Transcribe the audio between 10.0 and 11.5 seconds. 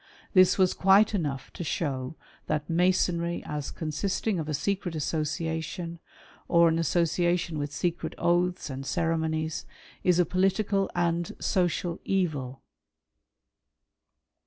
is a political and